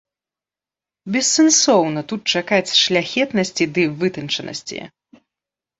[1.15, 4.79] Бессэнсоўна тут чакаць шляхетнасці ды вытанчанасці.